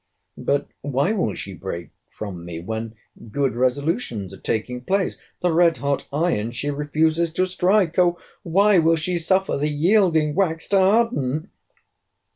—But 0.39 0.67
why 0.81 1.11
will 1.11 1.35
she 1.35 1.53
break 1.53 1.91
from 2.09 2.43
me, 2.43 2.59
when 2.59 2.95
good 3.29 3.53
resolutions 3.53 4.33
are 4.33 4.41
taking 4.41 4.81
place? 4.83 5.19
The 5.43 5.51
red 5.53 5.77
hot 5.77 6.07
iron 6.11 6.49
she 6.53 6.71
refuses 6.71 7.31
to 7.33 7.45
strike—O 7.45 8.17
why 8.41 8.79
will 8.79 8.95
she 8.95 9.19
suffer 9.19 9.57
the 9.57 9.69
yielding 9.69 10.33
wax 10.33 10.67
to 10.69 10.79
harden? 10.79 11.51